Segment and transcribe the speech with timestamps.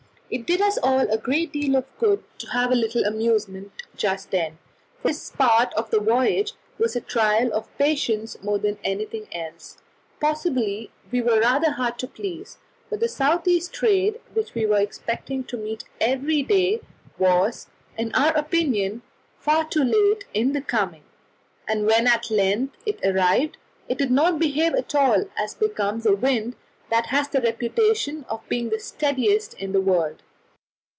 [0.33, 4.59] It did us a great deal of good to have a little amusement just then,
[5.01, 9.79] for this part of the voyage was a trial of patience more than anything else.
[10.21, 12.59] Possibly we were rather hard to please,
[12.89, 16.79] but the south east trade, which we were expecting to meet every day,
[17.17, 19.01] was, in our opinion,
[19.37, 21.03] far too late in coming,
[21.67, 23.57] and when at length it arrived,
[23.89, 26.55] it did not behave at all as becomes a wind
[26.89, 30.21] that has the reputation of being the steadiest in the world.